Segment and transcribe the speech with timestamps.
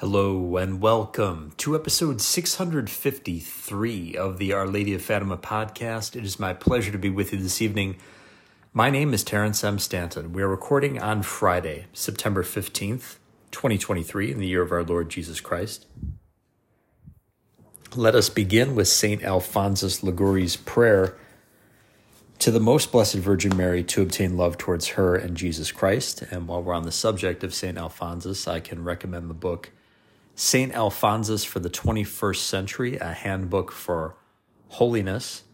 [0.00, 6.14] Hello and welcome to episode 653 of the Our Lady of Fatima podcast.
[6.14, 7.96] It is my pleasure to be with you this evening.
[8.74, 9.78] My name is Terrence M.
[9.78, 10.34] Stanton.
[10.34, 13.16] We are recording on Friday, September 15th,
[13.52, 15.86] 2023, in the year of our Lord Jesus Christ.
[17.94, 19.22] Let us begin with St.
[19.22, 21.16] Alphonsus Liguori's prayer
[22.40, 26.20] to the most blessed Virgin Mary to obtain love towards her and Jesus Christ.
[26.30, 27.78] And while we're on the subject of St.
[27.78, 29.70] Alphonsus, I can recommend the book
[30.38, 30.70] St.
[30.74, 34.18] Alphonsus for the 21st Century, a handbook for
[34.68, 35.44] holiness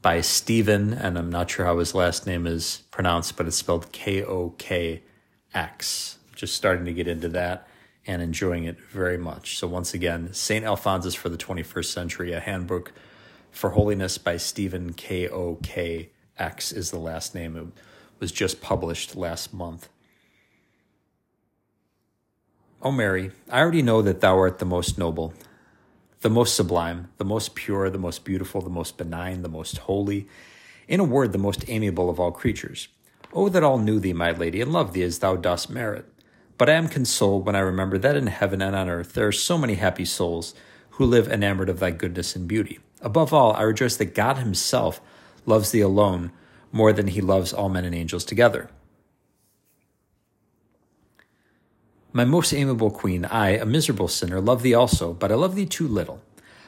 [0.00, 3.92] by Stephen, and I'm not sure how his last name is pronounced, but it's spelled
[3.92, 5.02] K O K
[5.52, 6.16] X.
[6.34, 7.68] Just starting to get into that
[8.06, 9.58] and enjoying it very much.
[9.58, 10.64] So, once again, St.
[10.64, 12.94] Alphonsus for the 21st Century, a handbook
[13.50, 17.54] for holiness by Stephen K O K X is the last name.
[17.54, 17.66] It
[18.18, 19.90] was just published last month.
[22.84, 25.34] O Mary, I already know that thou art the most noble,
[26.22, 30.26] the most sublime, the most pure, the most beautiful, the most benign, the most holy,
[30.88, 32.88] in a word, the most amiable of all creatures.
[33.32, 36.06] Oh, that all knew thee, my lady, and loved thee as thou dost merit.
[36.58, 39.32] But I am consoled when I remember that in heaven and on earth there are
[39.32, 40.52] so many happy souls
[40.90, 42.80] who live enamored of thy goodness and beauty.
[43.00, 45.00] Above all, I rejoice that God Himself
[45.46, 46.32] loves thee alone
[46.72, 48.70] more than He loves all men and angels together.
[52.14, 55.64] My most amiable queen, I, a miserable sinner, love thee also, but I love thee
[55.64, 56.20] too little.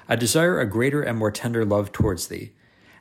[0.08, 2.52] I desire a greater and more tender love towards thee,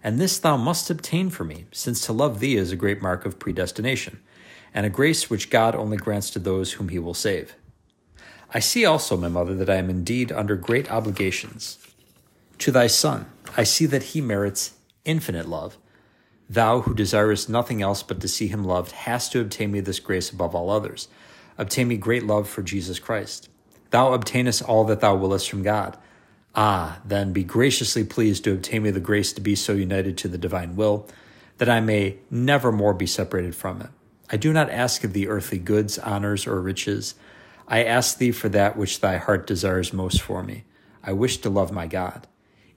[0.03, 3.25] and this thou must obtain for me, since to love thee is a great mark
[3.25, 4.19] of predestination,
[4.73, 7.55] and a grace which God only grants to those whom he will save.
[8.53, 11.77] I see also, my mother, that I am indeed under great obligations.
[12.57, 14.73] To thy Son, I see that he merits
[15.05, 15.77] infinite love.
[16.49, 20.01] Thou, who desirest nothing else but to see him loved, hast to obtain me this
[20.01, 21.07] grace above all others
[21.57, 23.49] obtain me great love for Jesus Christ.
[23.89, 25.97] Thou obtainest all that thou willest from God.
[26.55, 30.27] Ah, then be graciously pleased to obtain me the grace to be so united to
[30.27, 31.07] the divine will
[31.57, 33.89] that I may never more be separated from it.
[34.31, 37.15] I do not ask of thee earthly goods, honors, or riches.
[37.67, 40.65] I ask thee for that which thy heart desires most for me.
[41.03, 42.27] I wish to love my God.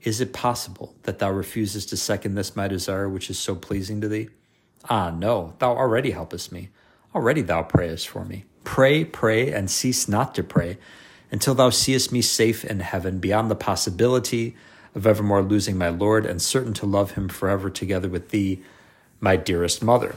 [0.03, 4.01] Is it possible that thou refusest to second this my desire which is so pleasing
[4.03, 4.29] to thee?
[4.89, 6.69] Ah, no, thou already helpest me.
[7.15, 8.45] Already thou prayest for me.
[8.67, 10.77] Pray, pray, and cease not to pray
[11.31, 14.57] until thou seest me safe in heaven beyond the possibility
[14.93, 18.63] of evermore losing my Lord and certain to love him forever together with thee,
[19.21, 20.17] my dearest mother.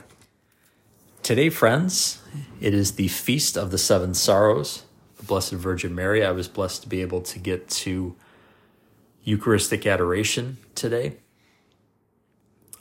[1.22, 2.22] Today, friends,
[2.60, 4.84] it is the feast of the seven sorrows,
[5.18, 6.26] the Blessed Virgin Mary.
[6.26, 8.16] I was blessed to be able to get to
[9.24, 11.18] Eucharistic adoration today.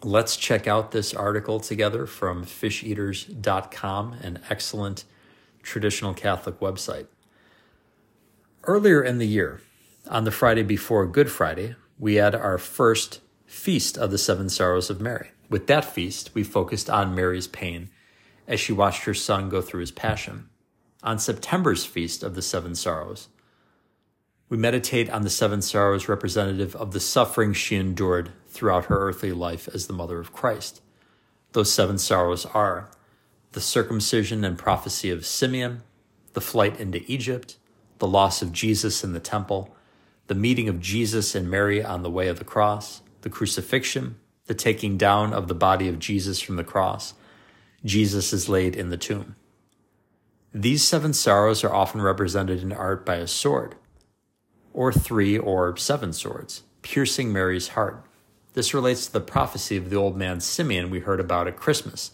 [0.02, 5.04] Let's check out this article together from fisheaters.com, an excellent
[5.68, 7.06] traditional Catholic website.
[8.64, 9.60] Earlier in the year,
[10.08, 14.90] on the Friday before Good Friday, we had our first feast of the Seven Sorrows
[14.90, 15.30] of Mary.
[15.50, 17.90] With that feast, we focused on Mary's pain
[18.46, 20.48] as she watched her son go through his passion.
[21.02, 23.28] On September's feast of the Seven Sorrows,
[24.48, 29.32] we meditate on the seven sorrows representative of the suffering she endured throughout her earthly
[29.32, 30.80] life as the mother of Christ.
[31.52, 32.90] Those seven sorrows are
[33.53, 35.82] the circumcision and prophecy of Simeon,
[36.34, 37.56] the flight into Egypt,
[37.98, 39.75] the loss of Jesus in the temple,
[40.26, 44.16] the meeting of Jesus and Mary on the way of the cross, the crucifixion,
[44.47, 47.14] the taking down of the body of Jesus from the cross.
[47.84, 49.36] Jesus is laid in the tomb.
[50.53, 53.75] These seven sorrows are often represented in art by a sword,
[54.72, 58.04] or three or seven swords, piercing Mary's heart.
[58.54, 62.10] This relates to the prophecy of the old man Simeon we heard about at Christmas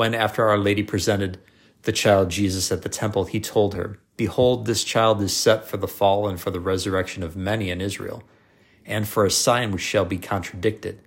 [0.00, 1.38] when, after Our Lady presented
[1.82, 5.76] the child Jesus at the temple, he told her, Behold, this child is set for
[5.76, 8.22] the fall and for the resurrection of many in Israel,
[8.86, 11.02] and for a sign which shall be contradicted,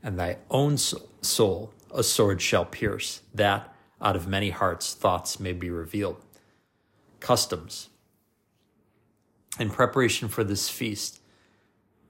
[0.00, 5.52] and thy own soul a sword shall pierce, that out of many hearts thoughts may
[5.52, 6.22] be revealed.
[7.18, 7.88] Customs.
[9.58, 11.20] In preparation for this feast,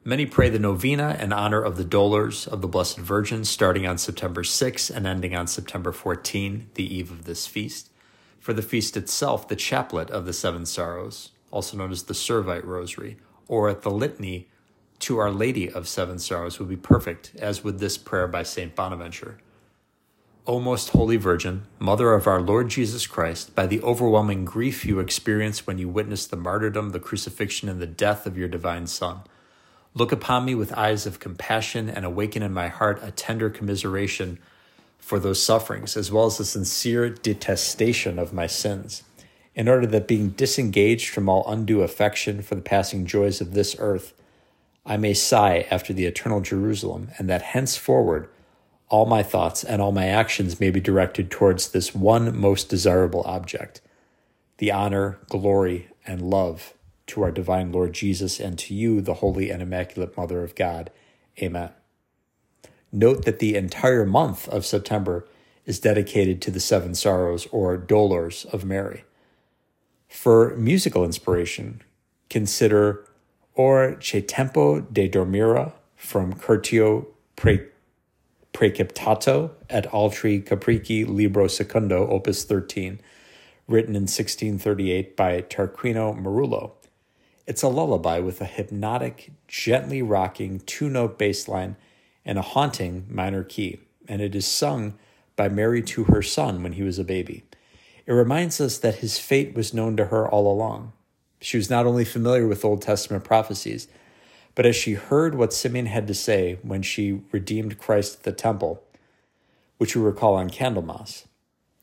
[0.09, 3.99] Many pray the novena in honor of the dolors of the Blessed Virgin, starting on
[3.99, 7.91] September 6 and ending on September 14, the eve of this feast.
[8.39, 12.65] For the feast itself, the chaplet of the Seven Sorrows, also known as the Servite
[12.65, 13.17] Rosary,
[13.49, 14.47] or at the Litany
[15.01, 18.77] to Our Lady of Seven Sorrows, would be perfect, as would this prayer by St.
[18.77, 19.39] Bonaventure.
[20.47, 25.01] O most holy Virgin, Mother of our Lord Jesus Christ, by the overwhelming grief you
[25.01, 29.23] experienced when you witnessed the martyrdom, the crucifixion, and the death of your divine Son,
[29.97, 34.39] Look upon me with eyes of compassion and awaken in my heart a tender commiseration
[34.99, 39.05] for those sufferings, as well as a sincere detestation of my sins.
[39.55, 43.75] in order that being disengaged from all undue affection for the passing joys of this
[43.79, 44.13] earth,
[44.85, 48.29] I may sigh after the eternal Jerusalem, and that henceforward
[48.91, 53.23] all my thoughts and all my actions may be directed towards this one most desirable
[53.25, 53.81] object
[54.59, 56.75] the honor, glory, and love
[57.09, 60.91] to our divine Lord Jesus and to you, the Holy and Immaculate Mother of God.
[61.41, 61.71] Amen.
[62.93, 65.27] Note that the entire month of September
[65.65, 69.05] is dedicated to the seven sorrows or dolors of Mary.
[70.09, 71.83] For musical inspiration,
[72.31, 73.05] consider
[73.55, 77.07] Or Che Tempo de Dormire from Curtio
[77.37, 77.67] Pre-
[78.53, 82.99] Precipitato et altri capricci libro secondo opus 13
[83.67, 86.76] written in 1638 by Tarquinio Marullo.
[87.47, 91.77] It's a lullaby with a hypnotic, gently rocking two note bass line
[92.25, 93.79] and a haunting minor key,
[94.09, 94.95] and it is sung
[95.37, 97.45] by Mary to her son when he was a baby.
[98.05, 100.93] It reminds us that his fate was known to her all along.
[101.41, 103.87] She was not only familiar with Old Testament prophecies,
[104.57, 108.33] but as she heard what Simeon had to say when she redeemed Christ at the
[108.33, 108.83] temple,
[109.79, 111.27] which we recall on Candlemas,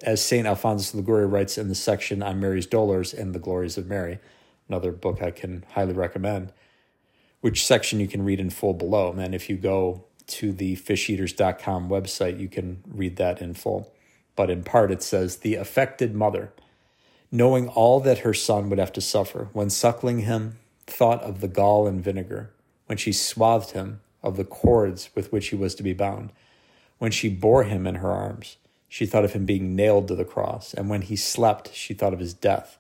[0.02, 0.46] as St.
[0.46, 4.20] Alphonsus Liguori writes in the section on Mary's dolors and the glories of Mary,
[4.68, 6.52] another book I can highly recommend,
[7.42, 9.12] which section you can read in full below.
[9.12, 13.94] And if you go to the fisheaters.com website, you can read that in full.
[14.36, 16.54] But in part, it says, The affected mother,
[17.32, 20.58] knowing all that her son would have to suffer, when suckling him,
[20.88, 22.52] thought of the gall and vinegar,
[22.88, 26.32] when she swathed him, of the cords with which he was to be bound,
[26.98, 28.56] when she bore him in her arms
[28.94, 32.14] she thought of him being nailed to the cross, and when he slept, she thought
[32.14, 32.78] of his death.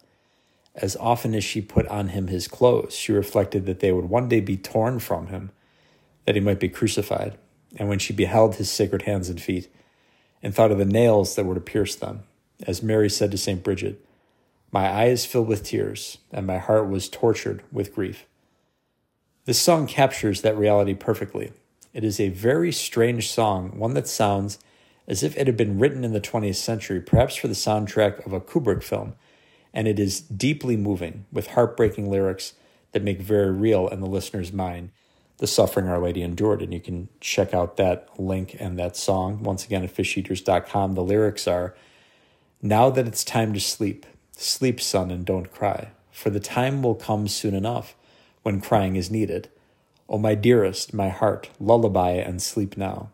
[0.75, 4.27] As often as she put on him his clothes, she reflected that they would one
[4.27, 5.51] day be torn from him,
[6.25, 7.37] that he might be crucified.
[7.77, 9.67] And when she beheld his sacred hands and feet,
[10.41, 12.23] and thought of the nails that were to pierce them,
[12.67, 13.63] as Mary said to St.
[13.63, 14.03] Bridget,
[14.71, 18.25] My eyes filled with tears, and my heart was tortured with grief.
[19.45, 21.53] This song captures that reality perfectly.
[21.93, 24.59] It is a very strange song, one that sounds
[25.07, 28.33] as if it had been written in the 20th century, perhaps for the soundtrack of
[28.33, 29.15] a Kubrick film,
[29.73, 32.53] and it is deeply moving with heartbreaking lyrics
[32.91, 34.91] that make very real in the listener's mind
[35.37, 36.61] the suffering Our Lady endured.
[36.61, 40.93] And you can check out that link and that song once again at fisheaters.com.
[40.93, 41.75] The lyrics are
[42.61, 44.05] Now that it's time to sleep,
[44.37, 47.95] sleep, son, and don't cry, for the time will come soon enough
[48.43, 49.49] when crying is needed.
[50.07, 53.09] Oh, my dearest, my heart, lullaby and sleep now.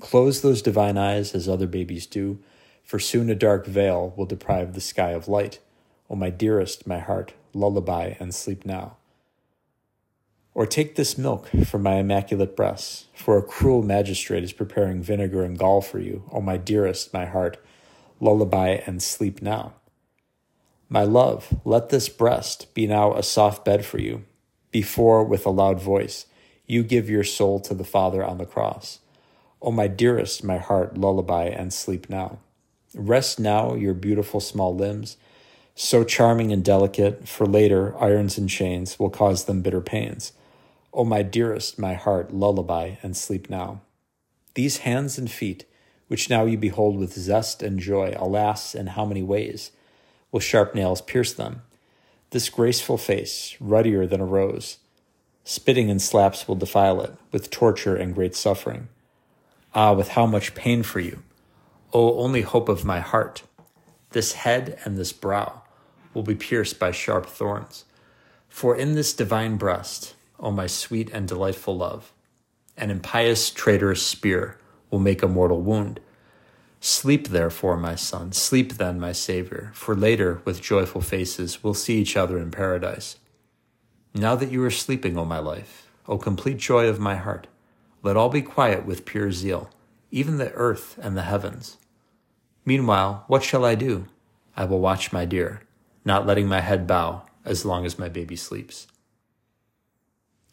[0.00, 2.38] Close those divine eyes as other babies do,
[2.84, 5.58] for soon a dark veil will deprive the sky of light.
[6.08, 8.96] O my dearest, my heart, lullaby and sleep now.
[10.54, 15.42] Or take this milk from my immaculate breasts, for a cruel magistrate is preparing vinegar
[15.42, 16.22] and gall for you.
[16.32, 17.58] O my dearest, my heart,
[18.20, 19.74] lullaby and sleep now.
[20.88, 24.24] My love, let this breast be now a soft bed for you,
[24.70, 26.26] before with a loud voice
[26.66, 29.00] you give your soul to the Father on the cross.
[29.60, 32.38] O my dearest, my heart, lullaby and sleep now.
[32.94, 35.16] Rest now your beautiful small limbs,
[35.78, 40.32] so charming and delicate, for later irons and chains will cause them bitter pains.
[40.94, 43.82] O oh, my dearest, my heart, lullaby and sleep now.
[44.54, 45.66] These hands and feet,
[46.08, 49.70] which now you behold with zest and joy, alas, in how many ways,
[50.32, 51.60] will sharp nails pierce them.
[52.30, 54.78] This graceful face, ruddier than a rose,
[55.44, 58.88] spitting and slaps will defile it with torture and great suffering.
[59.74, 61.22] Ah, with how much pain for you!
[61.92, 63.42] O only hope of my heart!
[64.12, 65.64] This head and this brow
[66.16, 67.84] will be pierced by sharp thorns.
[68.48, 72.10] For in this divine breast, O my sweet and delightful love,
[72.74, 74.56] an impious traitorous spear
[74.90, 76.00] will make a mortal wound.
[76.80, 81.98] Sleep, therefore, my son, sleep then, my Savior, for later, with joyful faces, we'll see
[81.98, 83.16] each other in paradise.
[84.14, 87.46] Now that you are sleeping, O my life, O complete joy of my heart,
[88.02, 89.68] let all be quiet with pure zeal,
[90.10, 91.76] even the earth and the heavens.
[92.64, 94.06] Meanwhile, what shall I do?
[94.56, 95.60] I will watch my dear,
[96.06, 98.86] not letting my head bow as long as my baby sleeps.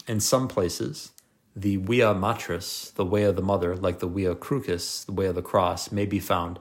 [0.08, 1.12] In some places,
[1.56, 5.36] the Via Matris, the way of the mother, like the Via Crucis, the way of
[5.36, 6.60] the cross, may be found,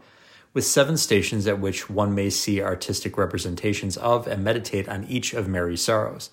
[0.52, 5.32] with seven stations at which one may see artistic representations of and meditate on each
[5.32, 6.28] of Mary's sorrows.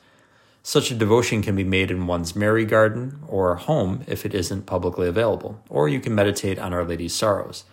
[0.61, 4.65] Such a devotion can be made in one's Mary garden or home if it isn't
[4.65, 7.63] publicly available, or you can meditate on Our Lady's Sorrows.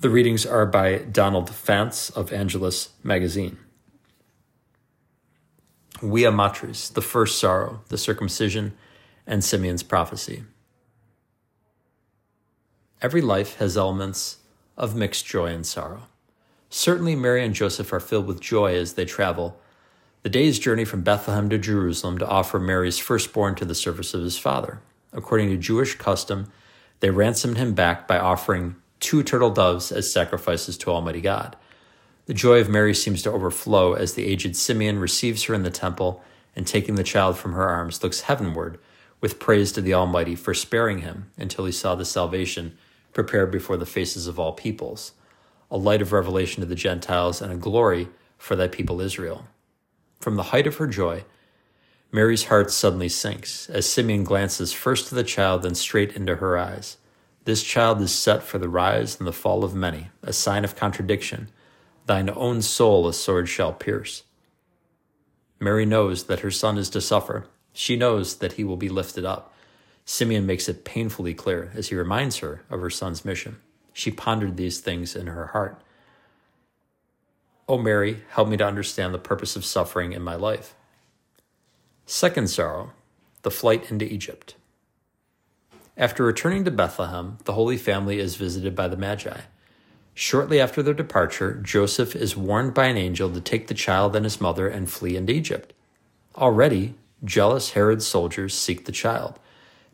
[0.00, 3.58] The readings are by Donald Fantz of Angelus Magazine.
[6.00, 8.74] Via Matris, the first sorrow, the circumcision,
[9.26, 10.44] and Simeon's prophecy.
[13.02, 14.36] Every life has elements
[14.76, 16.02] of mixed joy and sorrow.
[16.70, 19.58] Certainly, Mary and Joseph are filled with joy as they travel
[20.22, 24.22] the day's journey from Bethlehem to Jerusalem to offer Mary's firstborn to the service of
[24.22, 24.80] his father.
[25.12, 26.52] According to Jewish custom,
[27.00, 31.56] they ransomed him back by offering two turtle doves as sacrifices to Almighty God.
[32.26, 35.70] The joy of Mary seems to overflow as the aged Simeon receives her in the
[35.70, 36.22] temple
[36.54, 38.78] and, taking the child from her arms, looks heavenward
[39.20, 42.76] with praise to the Almighty for sparing him until he saw the salvation
[43.12, 45.12] prepared before the faces of all peoples,
[45.70, 49.46] a light of revelation to the Gentiles and a glory for thy people Israel.
[50.20, 51.24] From the height of her joy,
[52.10, 56.56] Mary's heart suddenly sinks as Simeon glances first to the child, then straight into her
[56.56, 56.96] eyes.
[57.48, 60.76] This child is set for the rise and the fall of many, a sign of
[60.76, 61.48] contradiction.
[62.04, 64.24] Thine own soul a sword shall pierce.
[65.58, 67.46] Mary knows that her son is to suffer.
[67.72, 69.54] She knows that he will be lifted up.
[70.04, 73.56] Simeon makes it painfully clear as he reminds her of her son's mission.
[73.94, 75.80] She pondered these things in her heart.
[77.66, 80.74] O Mary, help me to understand the purpose of suffering in my life.
[82.04, 82.92] Second sorrow,
[83.40, 84.54] the flight into Egypt.
[85.98, 89.40] After returning to Bethlehem, the Holy Family is visited by the Magi.
[90.14, 94.24] Shortly after their departure, Joseph is warned by an angel to take the child and
[94.24, 95.72] his mother and flee into Egypt.
[96.36, 99.40] Already, jealous Herod's soldiers seek the child.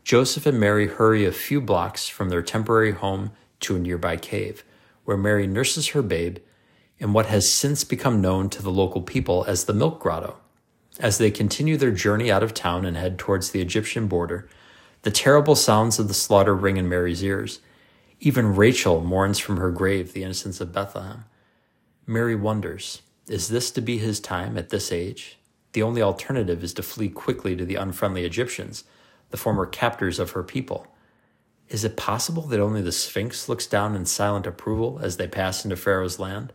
[0.03, 3.31] Joseph and Mary hurry a few blocks from their temporary home
[3.61, 4.63] to a nearby cave,
[5.07, 6.37] where Mary nurses her babe
[6.99, 10.37] in what has since become known to the local people as the Milk Grotto.
[11.01, 14.51] As they continue their journey out of town and head towards the Egyptian border,
[15.05, 17.61] the terrible sounds of the slaughter ring in Mary's ears.
[18.21, 21.27] Even Rachel mourns from her grave the innocents of Bethlehem.
[22.07, 25.39] Mary wonders, is this to be his time at this age?
[25.73, 28.85] The only alternative is to flee quickly to the unfriendly Egyptians,
[29.31, 30.87] the former captors of her people.
[31.69, 35.65] Is it possible that only the Sphinx looks down in silent approval as they pass
[35.65, 36.51] into Pharaoh's land?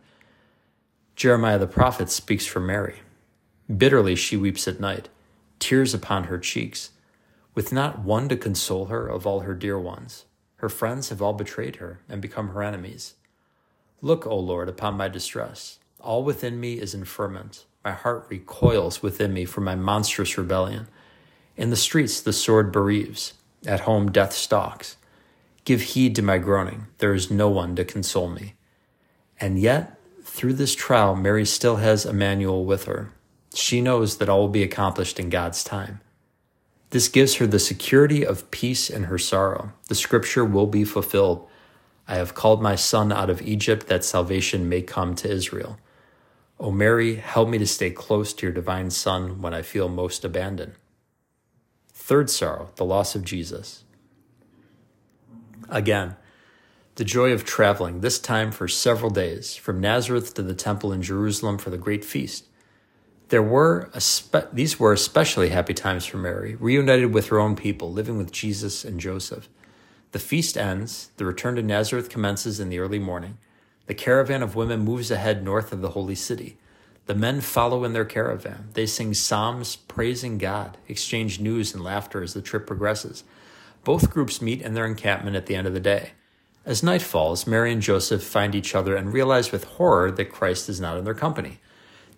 [1.14, 3.02] Jeremiah the prophet speaks for Mary.
[3.76, 5.08] Bitterly she weeps at night,
[5.60, 6.90] tears upon her cheeks,
[7.54, 10.24] with not one to console her of all her dear ones.
[10.56, 13.14] Her friends have all betrayed her and become her enemies.
[14.02, 15.78] Look, O Lord, upon my distress.
[16.00, 17.64] All within me is in ferment.
[17.84, 20.88] My heart recoils within me from my monstrous rebellion.
[21.56, 23.34] In the streets the sword bereaves.
[23.66, 24.96] At home death stalks.
[25.64, 26.86] Give heed to my groaning.
[26.98, 28.54] There is no one to console me.
[29.38, 33.12] And yet, through this trial, Mary still has Emmanuel with her,
[33.54, 36.00] she knows that all will be accomplished in God's time.
[36.90, 39.72] This gives her the security of peace in her sorrow.
[39.88, 41.48] The scripture will be fulfilled.
[42.08, 45.78] I have called my son out of Egypt that salvation may come to Israel.
[46.60, 50.26] O Mary, help me to stay close to your divine Son when I feel most
[50.26, 50.74] abandoned.
[51.88, 53.84] Third sorrow, the loss of Jesus.
[55.70, 56.16] Again,
[56.96, 61.00] the joy of traveling, this time for several days, from Nazareth to the temple in
[61.00, 62.46] Jerusalem for the great feast.
[63.30, 67.92] There were spe- these were especially happy times for Mary, reunited with her own people,
[67.92, 69.48] living with Jesus and Joseph.
[70.10, 73.38] The feast ends, the return to Nazareth commences in the early morning.
[73.86, 76.58] The caravan of women moves ahead north of the holy city.
[77.06, 78.70] The men follow in their caravan.
[78.74, 83.22] They sing psalms praising God, exchange news and laughter as the trip progresses.
[83.84, 86.10] Both groups meet in their encampment at the end of the day.
[86.66, 90.68] As night falls, Mary and Joseph find each other and realize with horror that Christ
[90.68, 91.60] is not in their company.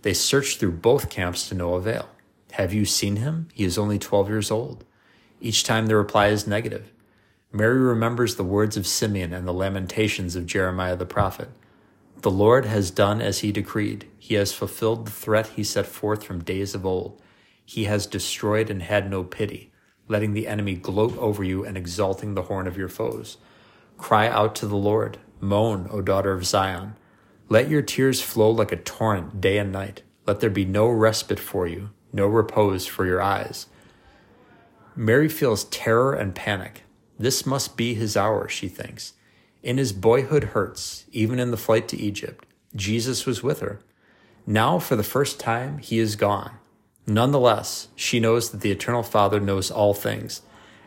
[0.02, 2.08] They search through both camps to no avail.
[2.52, 3.48] Have you seen him?
[3.54, 4.84] He is only 12 years old.
[5.40, 6.92] Each time the reply is negative.
[7.52, 11.50] Mary remembers the words of Simeon and the lamentations of Jeremiah the prophet.
[12.20, 14.08] The Lord has done as he decreed.
[14.18, 17.20] He has fulfilled the threat he set forth from days of old.
[17.64, 19.72] He has destroyed and had no pity,
[20.08, 23.38] letting the enemy gloat over you and exalting the horn of your foes.
[23.98, 25.18] Cry out to the Lord.
[25.40, 26.96] Moan, O daughter of Zion.
[27.52, 30.00] Let your tears flow like a torrent day and night.
[30.26, 33.66] Let there be no respite for you, no repose for your eyes.
[34.96, 36.84] Mary feels terror and panic.
[37.18, 39.12] This must be his hour, she thinks.
[39.62, 43.80] In his boyhood hurts, even in the flight to Egypt, Jesus was with her.
[44.46, 46.52] Now, for the first time, he is gone.
[47.06, 50.40] Nonetheless, she knows that the Eternal Father knows all things,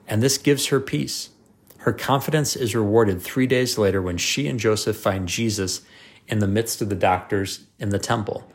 [0.07, 1.29] and this gives her peace.
[1.77, 5.81] Her confidence is rewarded three days later when she and Joseph find Jesus
[6.27, 8.50] in the midst of the doctors in the temple.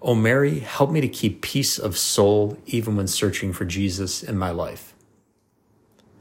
[0.00, 4.36] O Mary, help me to keep peace of soul even when searching for Jesus in
[4.36, 4.94] my life.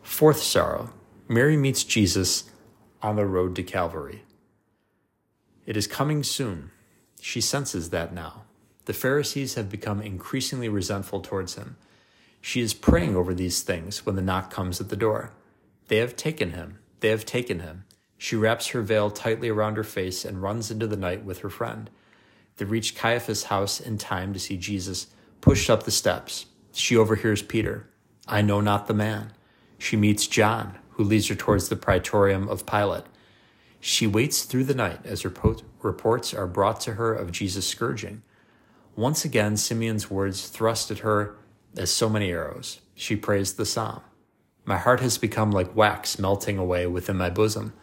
[0.02, 0.92] Fourth sorrow
[1.28, 2.50] Mary meets Jesus
[3.02, 4.24] on the road to Calvary.
[5.66, 6.72] It is coming soon.
[7.22, 8.44] She senses that now.
[8.86, 11.78] The Pharisees have become increasingly resentful towards him.
[12.42, 15.32] She is praying over these things when the knock comes at the door.
[15.88, 16.80] They have taken him.
[17.00, 17.86] They have taken him.
[18.24, 21.50] She wraps her veil tightly around her face and runs into the night with her
[21.50, 21.90] friend.
[22.58, 25.08] They reach Caiaphas' house in time to see Jesus
[25.42, 26.46] pushed up the steps.
[26.72, 27.90] She overhears Peter.
[28.28, 29.34] I know not the man.
[29.80, 33.06] She meets John, who leads her towards the praetorium of Pilate.
[33.80, 38.22] She waits through the night as reports are brought to her of Jesus' scourging.
[38.96, 41.38] Once again, Simeon's words thrust at her
[41.76, 42.82] as so many arrows.
[42.94, 44.02] She prays the psalm.
[44.64, 47.74] My heart has become like wax melting away within my bosom.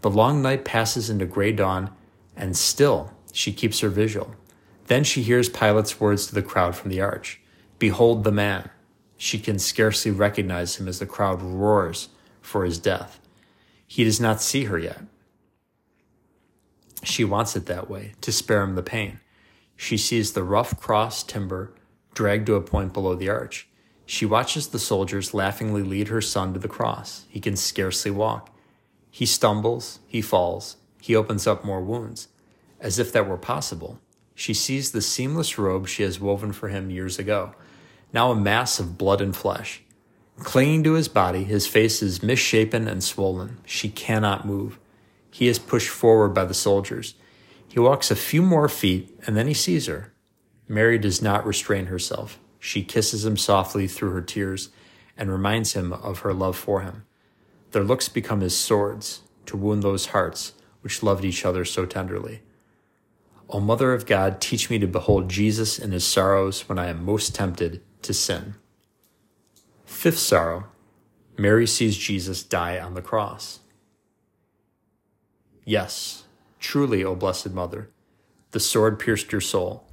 [0.00, 1.90] The long night passes into gray dawn,
[2.36, 4.34] and still she keeps her vigil.
[4.86, 7.40] Then she hears Pilate's words to the crowd from the arch
[7.78, 8.70] Behold the man.
[9.16, 12.08] She can scarcely recognize him as the crowd roars
[12.40, 13.20] for his death.
[13.86, 15.00] He does not see her yet.
[17.02, 19.20] She wants it that way, to spare him the pain.
[19.76, 21.72] She sees the rough cross timber
[22.14, 23.68] dragged to a point below the arch.
[24.06, 27.26] She watches the soldiers laughingly lead her son to the cross.
[27.28, 28.54] He can scarcely walk.
[29.10, 32.28] He stumbles, he falls, he opens up more wounds.
[32.80, 34.00] As if that were possible,
[34.34, 37.54] she sees the seamless robe she has woven for him years ago,
[38.12, 39.82] now a mass of blood and flesh.
[40.38, 43.58] Clinging to his body, his face is misshapen and swollen.
[43.66, 44.78] She cannot move.
[45.30, 47.14] He is pushed forward by the soldiers.
[47.66, 50.12] He walks a few more feet, and then he sees her.
[50.68, 52.38] Mary does not restrain herself.
[52.60, 54.70] She kisses him softly through her tears
[55.16, 57.04] and reminds him of her love for him.
[57.72, 62.42] Their looks become his swords to wound those hearts which loved each other so tenderly.
[63.50, 67.04] O Mother of God, teach me to behold Jesus in his sorrows when I am
[67.04, 68.54] most tempted to sin.
[69.84, 70.66] Fifth sorrow
[71.38, 73.60] Mary sees Jesus die on the cross.
[75.64, 76.24] Yes,
[76.58, 77.90] truly, O Blessed Mother,
[78.50, 79.84] the sword pierced your soul.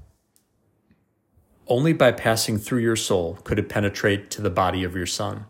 [1.67, 5.46] Only by passing through your soul could it penetrate to the body of your Son.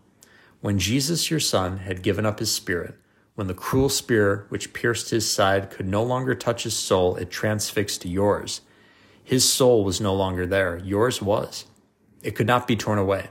[0.65, 2.95] When Jesus, your Son, had given up his spirit,
[3.35, 7.29] when the cruel spear which pierced his side could no longer touch his soul, it
[7.29, 8.61] transfixed yours.
[9.23, 11.65] His soul was no longer there, yours was.
[12.23, 13.29] It could not be torn away.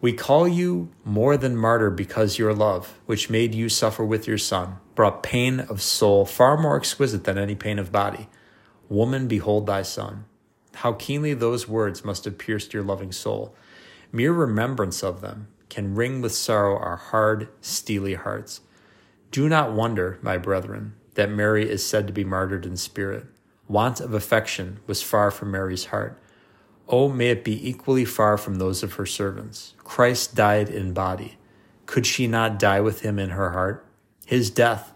[0.00, 4.38] We call you more than martyr because your love, which made you suffer with your
[4.38, 8.28] Son, brought pain of soul far more exquisite than any pain of body.
[8.88, 10.26] Woman, behold thy Son.
[10.74, 13.52] How keenly those words must have pierced your loving soul.
[14.12, 18.60] Mere remembrance of them can wring with sorrow our hard, steely hearts.
[19.30, 23.24] Do not wonder, my brethren, that Mary is said to be martyred in spirit.
[23.68, 26.22] Want of affection was far from Mary's heart.
[26.88, 29.72] Oh, may it be equally far from those of her servants.
[29.78, 31.38] Christ died in body.
[31.86, 33.86] Could she not die with him in her heart?
[34.26, 34.92] His death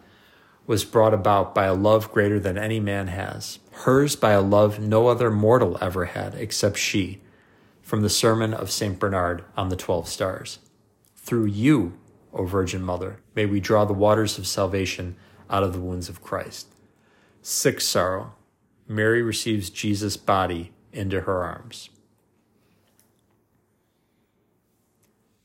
[0.66, 4.78] was brought about by a love greater than any man has, hers by a love
[4.78, 7.22] no other mortal ever had except she.
[7.80, 8.98] From the sermon of St.
[8.98, 10.58] Bernard on the Twelve Stars.
[11.26, 11.98] Through you,
[12.32, 15.16] O Virgin Mother, may we draw the waters of salvation
[15.50, 16.68] out of the wounds of Christ.
[17.42, 18.34] Sixth sorrow
[18.86, 21.90] Mary receives Jesus' body into her arms.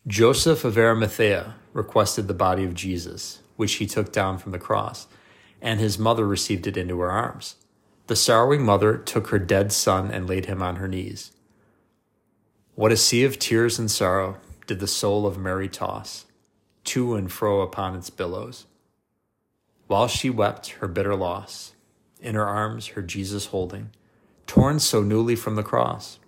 [0.06, 5.08] Joseph of Arimathea requested the body of Jesus, which he took down from the cross,
[5.64, 7.56] and his mother received it into her arms.
[8.06, 11.32] The sorrowing mother took her dead son and laid him on her knees.
[12.76, 14.38] What a sea of tears and sorrow
[14.72, 16.24] did the soul of Mary toss,
[16.86, 18.68] to and fro upon its billows.
[19.88, 21.74] While she wept her bitter loss,
[22.22, 23.90] in her arms her Jesus holding,
[24.48, 26.20] torn so newly from the cross.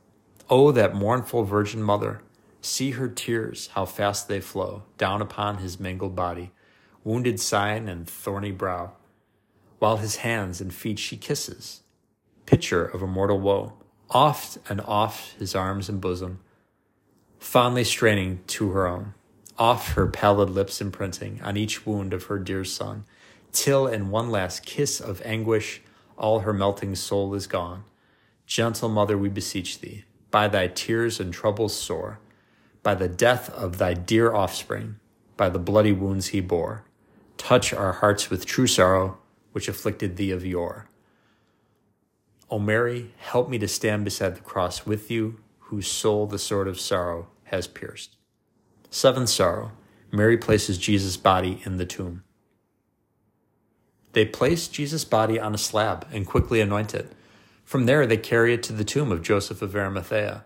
[0.50, 2.22] Oh, that mournful Virgin Mother,
[2.60, 6.52] see her tears, how fast they flow, down upon his mangled body,
[7.06, 8.92] wounded sign and thorny brow,
[9.80, 11.80] while his hands and feet she kisses,
[12.46, 13.72] picture of immortal woe,
[14.10, 16.42] oft and oft his arms and bosom,
[17.44, 19.14] fondly straining to her own,
[19.60, 23.04] oft her pallid lips imprinting on each wound of her dear son,
[23.52, 25.82] till in one last kiss of anguish
[26.18, 27.84] all her melting soul is gone.
[28.48, 32.18] Gentle mother, we beseech thee, by thy tears and troubles sore,
[32.82, 34.96] by the death of thy dear offspring,
[35.38, 36.86] by the bloody wounds he bore,
[37.38, 39.20] touch our hearts with true sorrow,
[39.52, 40.88] which afflicted thee of yore.
[42.50, 46.68] O Mary, help me to stand beside the cross with you, whose soul the sword
[46.68, 48.16] of sorrow has pierced.
[48.90, 49.72] Seventh sorrow
[50.12, 52.24] Mary places Jesus' body in the tomb.
[54.14, 57.14] They place Jesus' body on a slab and quickly anoint it.
[57.64, 60.46] From there, they carry it to the tomb of Joseph of Arimathea.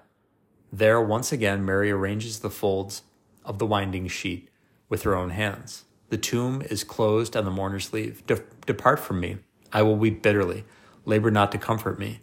[0.72, 3.04] There, once again, Mary arranges the folds
[3.44, 4.50] of the winding sheet
[4.88, 5.84] with her own hands.
[6.10, 8.26] The tomb is closed and the mourners leave.
[8.26, 9.38] De- depart from me.
[9.74, 10.64] I will weep bitterly.
[11.04, 12.20] Labor not to comfort me.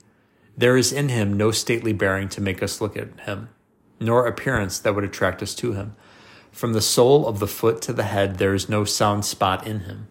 [0.56, 3.50] There is in him no stately bearing to make us look at him
[4.00, 5.96] nor appearance that would attract us to him.
[6.52, 9.80] From the sole of the foot to the head, there is no sound spot in
[9.80, 10.08] him.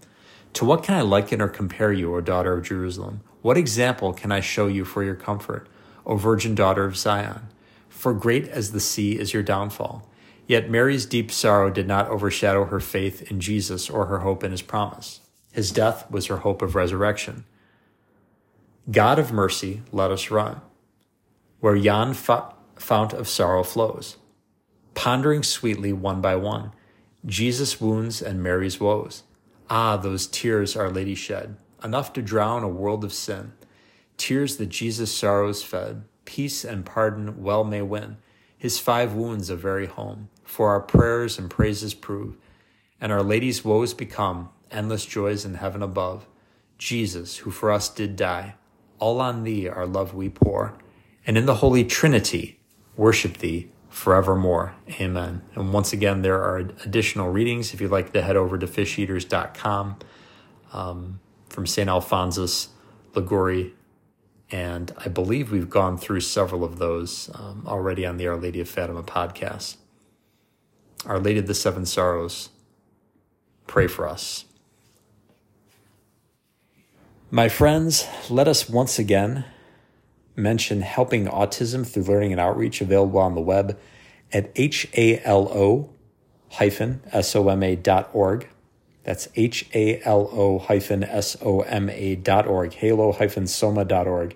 [0.54, 3.22] To what can I liken or compare you, O daughter of Jerusalem?
[3.42, 5.68] What example can I show you for your comfort,
[6.06, 7.48] O virgin daughter of Zion?
[7.90, 10.08] For great as the sea is your downfall.
[10.46, 14.52] Yet Mary's deep sorrow did not overshadow her faith in Jesus or her hope in
[14.52, 15.22] his promise.
[15.54, 17.46] His death was her hope of resurrection.
[18.92, 20.60] God of mercy, let us run,
[21.62, 22.14] where yon
[22.76, 24.18] fount of sorrow flows,
[24.94, 26.72] pondering sweetly one by one,
[27.26, 29.24] Jesus' wounds and Mary's woes.
[29.70, 33.54] Ah, those tears Our Lady shed, enough to drown a world of sin.
[34.18, 38.18] Tears that Jesus' sorrows fed, peace and pardon well may win.
[38.58, 42.38] His five wounds a very home, for our prayers and praises prove,
[43.02, 46.28] and Our Lady's woes become endless joys in heaven above.
[46.78, 48.56] Jesus, who for us did die,
[49.00, 50.78] all on thee our love we pour,
[51.26, 52.60] and in the Holy Trinity
[52.96, 54.76] worship thee forevermore.
[55.00, 55.42] Amen.
[55.56, 59.98] And once again, there are additional readings if you'd like to head over to fisheaters.com
[60.74, 61.88] um, from St.
[61.88, 62.70] Alphonsus
[63.14, 63.74] Liguori.
[64.52, 68.60] And I believe we've gone through several of those um, already on the Our Lady
[68.60, 69.78] of Fatima podcast.
[71.06, 72.50] Our Lady of the Seven Sorrows,
[73.68, 74.46] pray for us.
[77.30, 79.46] My friends, let us once again
[80.36, 83.78] mention helping autism through learning and outreach available on the web
[84.32, 85.90] at halo
[86.50, 88.48] hyphen soma dot org.
[89.04, 92.74] That's halo hyphen soma dot org.
[92.74, 94.36] Halo hyphen soma dot org.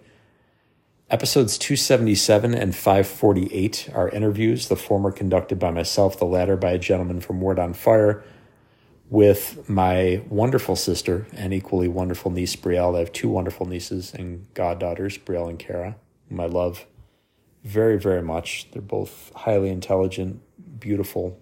[1.10, 6.78] Episodes 277 and 548 are interviews, the former conducted by myself, the latter by a
[6.78, 8.26] gentleman from Word on Fire
[9.10, 12.96] with my wonderful sister and equally wonderful niece Brielle.
[12.96, 15.96] I have two wonderful nieces and goddaughters, Brielle and Kara,
[16.30, 16.86] whom I love
[17.64, 18.70] very, very much.
[18.72, 20.42] They're both highly intelligent,
[20.80, 21.40] beautiful,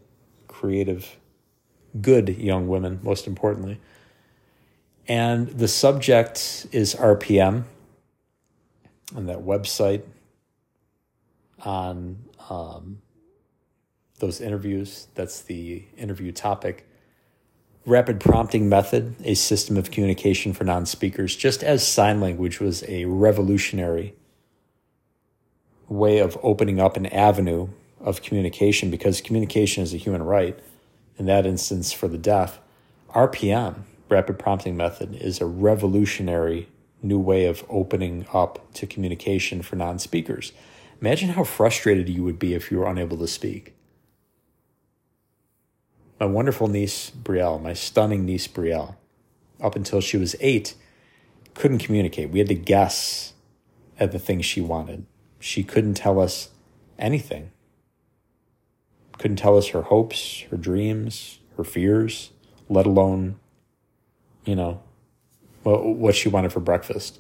[0.48, 1.18] creative,
[2.02, 3.80] good young women, most importantly.
[5.08, 7.64] And the subject is RPM
[9.16, 10.04] and that website
[11.64, 12.18] on
[12.50, 13.02] um,
[14.20, 15.08] those interviews.
[15.16, 16.88] That's the interview topic
[17.86, 22.84] rapid prompting method, a system of communication for non speakers, just as sign language was
[22.88, 24.16] a revolutionary
[25.88, 27.68] way of opening up an avenue
[28.02, 30.60] of communication because communication is a human right.
[31.18, 32.60] In that instance, for the deaf,
[33.10, 36.68] RPM, rapid prompting method, is a revolutionary
[37.02, 40.52] new way of opening up to communication for non speakers.
[41.02, 43.75] Imagine how frustrated you would be if you were unable to speak
[46.20, 48.96] my wonderful niece Brielle, my stunning niece Brielle,
[49.62, 50.76] up until she was eight,
[51.54, 52.30] couldn't communicate.
[52.30, 53.34] We had to guess
[54.00, 55.06] at the things she wanted.
[55.40, 56.50] She couldn't tell us
[56.98, 57.52] anything.
[59.18, 62.32] Couldn't tell us her hopes, her dreams, her fears,
[62.70, 63.40] let alone,
[64.44, 64.82] you know,
[65.64, 67.20] what she wanted for breakfast.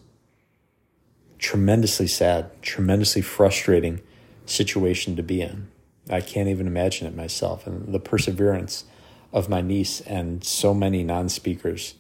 [1.39, 4.01] Tremendously sad, tremendously frustrating
[4.45, 5.67] situation to be in.
[6.09, 7.65] I can't even imagine it myself.
[7.65, 8.85] And the perseverance
[9.33, 11.95] of my niece and so many non speakers,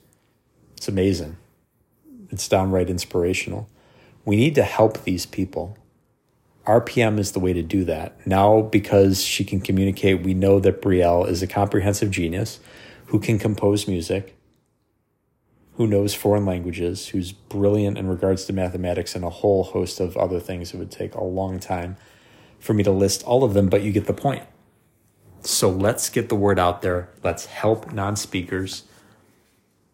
[0.77, 1.37] it's amazing.
[2.29, 3.69] It's downright inspirational.
[4.23, 5.77] We need to help these people.
[6.65, 8.25] RPM is the way to do that.
[8.25, 12.59] Now, because she can communicate, we know that Brielle is a comprehensive genius
[13.07, 14.35] who can compose music,
[15.73, 20.17] who knows foreign languages, who's brilliant in regards to mathematics and a whole host of
[20.17, 20.73] other things.
[20.73, 21.97] It would take a long time
[22.65, 24.43] for me to list all of them, but you get the point.
[25.41, 27.09] So let's get the word out there.
[27.23, 28.85] Let's help non speakers.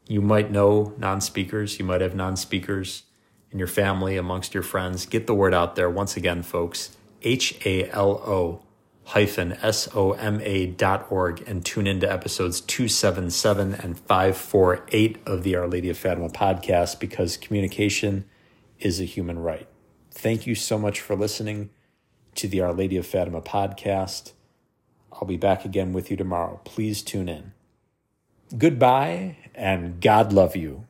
[0.07, 3.03] You might know non speakers, you might have non speakers
[3.51, 5.05] in your family, amongst your friends.
[5.05, 5.89] Get the word out there.
[5.89, 8.63] Once again, folks, H A L O
[9.03, 15.43] hyphen S O M A dot org and tune into episodes 277 and 548 of
[15.43, 18.23] the Our Lady of Fatima podcast because communication
[18.79, 19.67] is a human right.
[20.11, 21.71] Thank you so much for listening
[22.35, 24.33] to the Our Lady of Fatima podcast.
[25.13, 26.61] I'll be back again with you tomorrow.
[26.63, 27.53] Please tune in.
[28.57, 30.87] Goodbye and God love you.